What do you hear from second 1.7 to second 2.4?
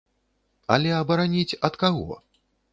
ад каго?